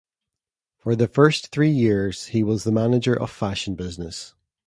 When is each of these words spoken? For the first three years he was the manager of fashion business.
For 0.79 0.95
the 0.95 1.07
first 1.07 1.49
three 1.49 1.69
years 1.69 2.25
he 2.25 2.41
was 2.41 2.63
the 2.63 2.71
manager 2.71 3.13
of 3.13 3.29
fashion 3.29 3.75
business. 3.75 4.33